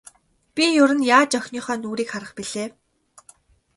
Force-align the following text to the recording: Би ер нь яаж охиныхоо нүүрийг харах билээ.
Би 0.55 0.65
ер 0.83 0.91
нь 0.97 1.07
яаж 1.17 1.31
охиныхоо 1.39 1.75
нүүрийг 1.79 2.09
харах 2.11 2.31
билээ. 2.37 2.67